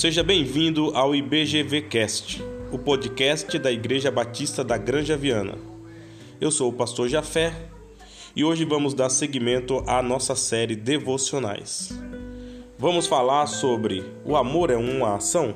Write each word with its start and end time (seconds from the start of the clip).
Seja 0.00 0.22
bem-vindo 0.22 0.96
ao 0.96 1.14
IBGVcast, 1.14 2.42
o 2.72 2.78
podcast 2.78 3.58
da 3.58 3.70
Igreja 3.70 4.10
Batista 4.10 4.64
da 4.64 4.78
Granja 4.78 5.14
Viana. 5.14 5.58
Eu 6.40 6.50
sou 6.50 6.70
o 6.70 6.72
pastor 6.72 7.06
Jafé 7.06 7.54
e 8.34 8.42
hoje 8.42 8.64
vamos 8.64 8.94
dar 8.94 9.10
seguimento 9.10 9.84
à 9.86 10.02
nossa 10.02 10.34
série 10.34 10.74
Devocionais. 10.74 11.90
Vamos 12.78 13.06
falar 13.06 13.46
sobre 13.46 14.02
o 14.24 14.38
amor 14.38 14.70
é 14.70 14.76
uma 14.76 15.16
ação? 15.16 15.54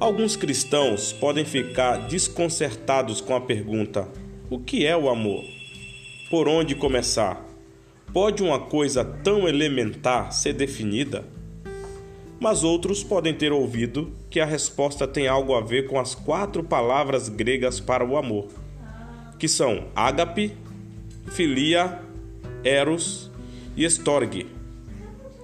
Alguns 0.00 0.34
cristãos 0.34 1.12
podem 1.12 1.44
ficar 1.44 2.08
desconcertados 2.08 3.20
com 3.20 3.36
a 3.36 3.40
pergunta: 3.40 4.08
o 4.50 4.58
que 4.58 4.84
é 4.84 4.96
o 4.96 5.08
amor? 5.08 5.44
Por 6.28 6.48
onde 6.48 6.74
começar? 6.74 7.46
Pode 8.12 8.42
uma 8.42 8.58
coisa 8.58 9.04
tão 9.04 9.46
elementar 9.46 10.32
ser 10.32 10.54
definida? 10.54 11.24
Mas 12.40 12.64
outros 12.64 13.02
podem 13.02 13.34
ter 13.34 13.52
ouvido 13.52 14.12
que 14.30 14.40
a 14.40 14.44
resposta 14.44 15.06
tem 15.06 15.26
algo 15.26 15.54
a 15.54 15.60
ver 15.60 15.86
com 15.86 15.98
as 15.98 16.14
quatro 16.14 16.62
palavras 16.62 17.28
gregas 17.28 17.80
para 17.80 18.04
o 18.04 18.16
amor, 18.16 18.48
que 19.38 19.48
são 19.48 19.88
ágape, 19.94 20.52
filia, 21.28 22.00
eros 22.62 23.30
e 23.76 23.84
estorge. 23.84 24.46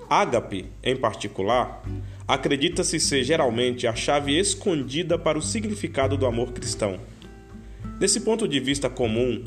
Ágape, 0.08 0.66
em 0.82 0.96
particular, 0.96 1.82
acredita-se 2.28 3.00
ser 3.00 3.24
geralmente 3.24 3.86
a 3.86 3.94
chave 3.94 4.38
escondida 4.38 5.18
para 5.18 5.38
o 5.38 5.42
significado 5.42 6.16
do 6.16 6.26
amor 6.26 6.52
cristão. 6.52 6.98
Desse 7.98 8.20
ponto 8.20 8.46
de 8.46 8.60
vista 8.60 8.90
comum, 8.90 9.44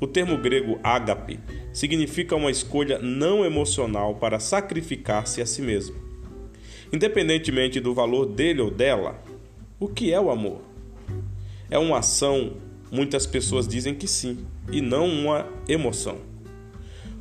o 0.00 0.06
termo 0.06 0.38
grego 0.38 0.78
ágape 0.82 1.40
significa 1.76 2.34
uma 2.34 2.50
escolha 2.50 2.98
não 3.00 3.44
emocional 3.44 4.14
para 4.14 4.40
sacrificar-se 4.40 5.42
a 5.42 5.46
si 5.46 5.60
mesmo. 5.60 5.94
Independentemente 6.90 7.80
do 7.80 7.92
valor 7.92 8.24
dele 8.24 8.62
ou 8.62 8.70
dela, 8.70 9.22
o 9.78 9.86
que 9.86 10.10
é 10.10 10.18
o 10.18 10.30
amor? 10.30 10.62
É 11.68 11.78
uma 11.78 11.98
ação, 11.98 12.54
muitas 12.90 13.26
pessoas 13.26 13.68
dizem 13.68 13.94
que 13.94 14.08
sim, 14.08 14.38
e 14.72 14.80
não 14.80 15.06
uma 15.06 15.46
emoção. 15.68 16.16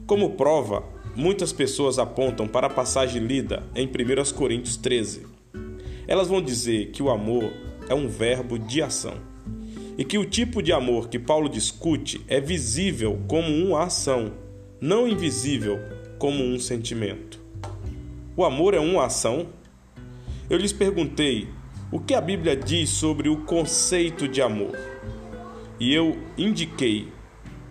Como 0.08 0.38
prova, 0.38 0.86
muitas 1.17 1.52
pessoas 1.52 2.00
apontam 2.00 2.48
para 2.48 2.67
a 2.67 2.73
passagem 2.73 3.22
lida 3.22 3.61
em 3.76 3.86
1 3.86 4.33
Coríntios 4.33 4.78
13. 4.78 5.28
Elas 6.08 6.30
vão 6.30 6.42
dizer 6.42 6.92
que 6.92 7.03
o 7.03 7.09
amor 7.09 7.52
é 7.89 7.94
um 7.94 8.08
verbo 8.08 8.58
de 8.58 8.81
ação 8.81 9.16
e 9.98 10.06
que 10.06 10.17
o 10.17 10.23
tipo 10.23 10.64
de 10.64 10.72
amor 10.72 11.09
que 11.09 11.20
Paulo 11.20 11.50
discute 11.50 12.22
é 12.26 12.39
visível 12.39 13.20
como 13.28 13.50
uma 13.50 13.83
ação, 13.83 14.45
não 14.86 15.08
invisível 15.08 15.80
como 16.19 16.44
um 16.44 16.59
sentimento. 16.59 17.39
O 18.38 18.45
amor 18.45 18.75
é 18.75 18.80
uma 18.80 19.05
ação? 19.05 19.47
Eu 20.47 20.59
lhes 20.59 20.72
perguntei 20.72 21.47
o 21.92 22.00
que 22.00 22.14
a 22.14 22.22
Bíblia 22.22 22.55
diz 22.55 22.92
sobre 22.92 23.27
o 23.27 23.38
conceito 23.38 24.27
de 24.27 24.44
amor. 24.44 24.77
E 25.80 25.92
eu 25.92 26.16
indiquei 26.38 27.08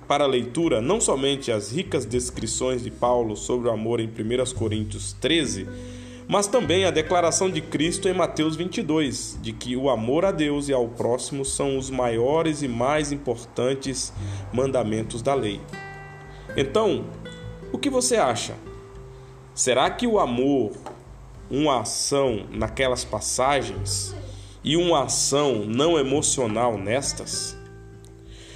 para 0.08 0.24
a 0.24 0.26
leitura 0.26 0.80
não 0.80 1.00
somente 1.00 1.52
as 1.52 1.70
ricas 1.70 2.04
descrições 2.04 2.82
de 2.82 2.90
Paulo 2.90 3.36
sobre 3.36 3.68
o 3.68 3.72
amor 3.72 4.00
em 4.00 4.08
1 4.08 4.52
Coríntios 4.58 5.12
13, 5.12 5.68
mas 6.26 6.48
também 6.48 6.84
a 6.84 6.90
declaração 6.90 7.48
de 7.48 7.60
Cristo 7.60 8.08
em 8.08 8.12
Mateus 8.12 8.56
22, 8.56 9.38
de 9.40 9.52
que 9.52 9.76
o 9.76 9.88
amor 9.88 10.24
a 10.24 10.32
Deus 10.32 10.68
e 10.68 10.72
ao 10.72 10.88
próximo 10.88 11.44
são 11.44 11.78
os 11.78 11.90
maiores 11.90 12.60
e 12.60 12.66
mais 12.66 13.12
importantes 13.12 14.12
mandamentos 14.52 15.22
da 15.22 15.32
lei. 15.34 15.60
Então, 16.56 17.04
o 17.72 17.78
que 17.78 17.90
você 17.90 18.16
acha? 18.16 18.54
Será 19.54 19.90
que 19.90 20.06
o 20.06 20.20
amor, 20.20 20.72
uma 21.50 21.80
ação 21.80 22.46
naquelas 22.50 23.04
passagens 23.04 24.14
e 24.62 24.76
uma 24.76 25.04
ação 25.04 25.64
não 25.64 25.98
emocional 25.98 26.78
nestas? 26.78 27.56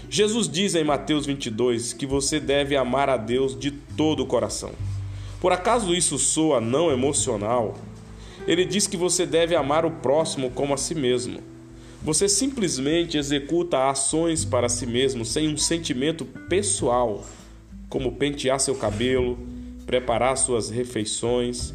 Jesus 0.08 0.48
diz 0.48 0.74
em 0.74 0.84
Mateus 0.84 1.26
22 1.26 1.92
que 1.92 2.06
você 2.06 2.38
deve 2.38 2.76
amar 2.76 3.10
a 3.10 3.16
Deus 3.16 3.58
de 3.58 3.72
todo 3.72 4.22
o 4.22 4.26
coração. 4.26 4.70
Por 5.40 5.52
acaso 5.52 5.94
isso 5.94 6.18
soa 6.18 6.60
não 6.60 6.90
emocional? 6.90 7.76
Ele 8.46 8.64
diz 8.64 8.86
que 8.86 8.96
você 8.96 9.26
deve 9.26 9.54
amar 9.54 9.84
o 9.84 9.90
próximo 9.90 10.50
como 10.50 10.72
a 10.72 10.76
si 10.76 10.94
mesmo. 10.94 11.40
Você 12.02 12.28
simplesmente 12.28 13.18
executa 13.18 13.90
ações 13.90 14.44
para 14.44 14.68
si 14.68 14.86
mesmo 14.86 15.24
sem 15.24 15.52
um 15.52 15.56
sentimento 15.56 16.24
pessoal, 16.24 17.24
como 17.88 18.12
pentear 18.12 18.60
seu 18.60 18.74
cabelo, 18.74 19.38
preparar 19.86 20.36
suas 20.36 20.70
refeições, 20.70 21.74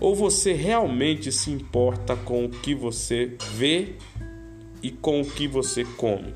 ou 0.00 0.14
você 0.14 0.52
realmente 0.52 1.32
se 1.32 1.50
importa 1.50 2.16
com 2.16 2.44
o 2.44 2.50
que 2.50 2.74
você 2.74 3.36
vê 3.52 3.94
e 4.82 4.90
com 4.90 5.20
o 5.20 5.24
que 5.24 5.48
você 5.48 5.84
come. 5.84 6.34